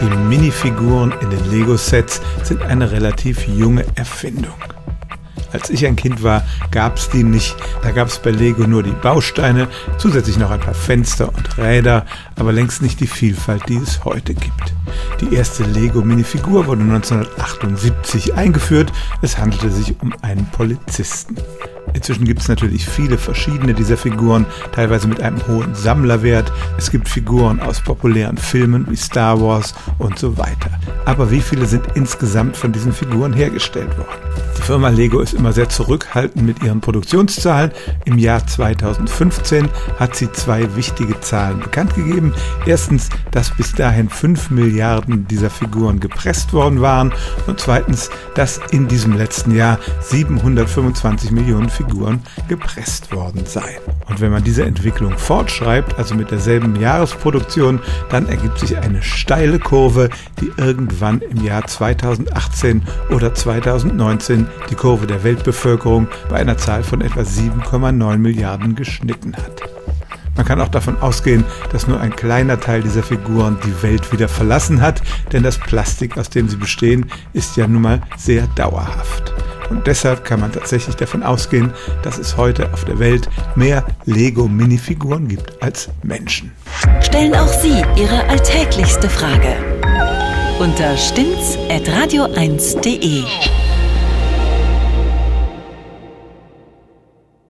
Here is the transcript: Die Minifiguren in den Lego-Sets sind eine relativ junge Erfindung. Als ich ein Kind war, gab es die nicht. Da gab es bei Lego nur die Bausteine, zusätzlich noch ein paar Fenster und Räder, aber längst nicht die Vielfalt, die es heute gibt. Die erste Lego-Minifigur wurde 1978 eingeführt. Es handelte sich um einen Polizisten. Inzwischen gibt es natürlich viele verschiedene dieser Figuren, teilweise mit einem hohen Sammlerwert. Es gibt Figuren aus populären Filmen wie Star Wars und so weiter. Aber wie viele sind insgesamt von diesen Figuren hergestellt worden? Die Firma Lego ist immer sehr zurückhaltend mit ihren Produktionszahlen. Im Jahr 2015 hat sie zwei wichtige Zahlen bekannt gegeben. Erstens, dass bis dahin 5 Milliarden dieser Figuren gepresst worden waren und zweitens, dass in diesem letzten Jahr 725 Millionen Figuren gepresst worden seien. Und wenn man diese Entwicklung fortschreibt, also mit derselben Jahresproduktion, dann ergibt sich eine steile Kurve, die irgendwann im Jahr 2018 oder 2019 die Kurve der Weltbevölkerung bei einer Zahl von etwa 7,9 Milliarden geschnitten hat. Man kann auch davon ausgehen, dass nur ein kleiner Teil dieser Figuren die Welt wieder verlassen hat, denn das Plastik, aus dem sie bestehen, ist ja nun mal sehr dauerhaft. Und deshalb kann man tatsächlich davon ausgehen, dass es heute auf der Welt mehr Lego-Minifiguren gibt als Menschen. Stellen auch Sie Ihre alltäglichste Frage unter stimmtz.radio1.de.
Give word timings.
Die 0.00 0.16
Minifiguren 0.16 1.12
in 1.20 1.30
den 1.30 1.50
Lego-Sets 1.50 2.20
sind 2.44 2.62
eine 2.62 2.92
relativ 2.92 3.48
junge 3.48 3.84
Erfindung. 3.96 4.54
Als 5.52 5.70
ich 5.70 5.86
ein 5.86 5.96
Kind 5.96 6.22
war, 6.22 6.44
gab 6.70 6.98
es 6.98 7.08
die 7.08 7.24
nicht. 7.24 7.56
Da 7.82 7.90
gab 7.90 8.08
es 8.08 8.18
bei 8.18 8.30
Lego 8.30 8.64
nur 8.64 8.82
die 8.82 8.92
Bausteine, 8.92 9.66
zusätzlich 9.96 10.38
noch 10.38 10.50
ein 10.50 10.60
paar 10.60 10.74
Fenster 10.74 11.34
und 11.34 11.58
Räder, 11.58 12.06
aber 12.36 12.52
längst 12.52 12.80
nicht 12.80 13.00
die 13.00 13.06
Vielfalt, 13.06 13.68
die 13.68 13.78
es 13.78 14.04
heute 14.04 14.34
gibt. 14.34 14.74
Die 15.20 15.34
erste 15.34 15.64
Lego-Minifigur 15.64 16.66
wurde 16.66 16.82
1978 16.82 18.34
eingeführt. 18.34 18.92
Es 19.22 19.38
handelte 19.38 19.70
sich 19.70 20.00
um 20.00 20.12
einen 20.22 20.46
Polizisten. 20.50 21.36
Inzwischen 21.98 22.26
gibt 22.26 22.42
es 22.42 22.48
natürlich 22.48 22.88
viele 22.88 23.18
verschiedene 23.18 23.74
dieser 23.74 23.96
Figuren, 23.96 24.46
teilweise 24.70 25.08
mit 25.08 25.20
einem 25.20 25.44
hohen 25.48 25.74
Sammlerwert. 25.74 26.52
Es 26.78 26.92
gibt 26.92 27.08
Figuren 27.08 27.58
aus 27.58 27.80
populären 27.80 28.38
Filmen 28.38 28.86
wie 28.88 28.94
Star 28.94 29.40
Wars 29.40 29.74
und 29.98 30.16
so 30.16 30.38
weiter. 30.38 30.70
Aber 31.06 31.32
wie 31.32 31.40
viele 31.40 31.66
sind 31.66 31.84
insgesamt 31.94 32.56
von 32.56 32.70
diesen 32.70 32.92
Figuren 32.92 33.32
hergestellt 33.32 33.98
worden? 33.98 34.28
Die 34.56 34.62
Firma 34.62 34.90
Lego 34.90 35.20
ist 35.20 35.34
immer 35.34 35.52
sehr 35.52 35.68
zurückhaltend 35.68 36.44
mit 36.44 36.62
ihren 36.62 36.80
Produktionszahlen. 36.80 37.72
Im 38.04 38.18
Jahr 38.18 38.46
2015 38.46 39.68
hat 39.98 40.14
sie 40.14 40.30
zwei 40.30 40.76
wichtige 40.76 41.18
Zahlen 41.20 41.58
bekannt 41.58 41.96
gegeben. 41.96 42.32
Erstens, 42.64 43.08
dass 43.32 43.50
bis 43.56 43.72
dahin 43.72 44.08
5 44.08 44.50
Milliarden 44.50 45.26
dieser 45.26 45.50
Figuren 45.50 45.98
gepresst 45.98 46.52
worden 46.52 46.80
waren 46.80 47.12
und 47.48 47.58
zweitens, 47.58 48.10
dass 48.34 48.60
in 48.70 48.86
diesem 48.86 49.16
letzten 49.16 49.52
Jahr 49.52 49.78
725 50.00 51.32
Millionen 51.32 51.70
Figuren 51.70 51.87
gepresst 52.48 53.12
worden 53.12 53.44
seien. 53.46 53.80
Und 54.08 54.20
wenn 54.20 54.30
man 54.30 54.44
diese 54.44 54.64
Entwicklung 54.64 55.16
fortschreibt, 55.16 55.98
also 55.98 56.14
mit 56.14 56.30
derselben 56.30 56.76
Jahresproduktion, 56.76 57.80
dann 58.10 58.28
ergibt 58.28 58.58
sich 58.58 58.76
eine 58.76 59.02
steile 59.02 59.58
Kurve, 59.58 60.10
die 60.40 60.50
irgendwann 60.56 61.20
im 61.20 61.44
Jahr 61.44 61.66
2018 61.66 62.82
oder 63.10 63.34
2019 63.34 64.46
die 64.70 64.74
Kurve 64.74 65.06
der 65.06 65.24
Weltbevölkerung 65.24 66.08
bei 66.28 66.36
einer 66.36 66.56
Zahl 66.56 66.82
von 66.82 67.00
etwa 67.00 67.20
7,9 67.20 68.16
Milliarden 68.18 68.74
geschnitten 68.74 69.36
hat. 69.36 69.62
Man 70.38 70.46
kann 70.46 70.60
auch 70.60 70.68
davon 70.68 70.96
ausgehen, 70.98 71.44
dass 71.72 71.88
nur 71.88 72.00
ein 72.00 72.14
kleiner 72.14 72.60
Teil 72.60 72.82
dieser 72.82 73.02
Figuren 73.02 73.58
die 73.66 73.82
Welt 73.82 74.12
wieder 74.12 74.28
verlassen 74.28 74.80
hat, 74.80 75.02
denn 75.32 75.42
das 75.42 75.58
Plastik, 75.58 76.16
aus 76.16 76.30
dem 76.30 76.48
sie 76.48 76.56
bestehen, 76.56 77.10
ist 77.32 77.56
ja 77.56 77.66
nun 77.66 77.82
mal 77.82 78.02
sehr 78.16 78.46
dauerhaft. 78.54 79.34
Und 79.70 79.86
deshalb 79.86 80.24
kann 80.24 80.40
man 80.40 80.52
tatsächlich 80.52 80.96
davon 80.96 81.22
ausgehen, 81.22 81.72
dass 82.02 82.18
es 82.18 82.36
heute 82.36 82.72
auf 82.72 82.84
der 82.84 82.98
Welt 82.98 83.28
mehr 83.54 83.84
Lego-Minifiguren 84.06 85.28
gibt 85.28 85.62
als 85.62 85.88
Menschen. 86.02 86.52
Stellen 87.00 87.34
auch 87.34 87.48
Sie 87.48 87.82
Ihre 87.96 88.28
alltäglichste 88.28 89.08
Frage 89.08 89.54
unter 90.58 90.96
stimmtz.radio1.de. 90.96 93.22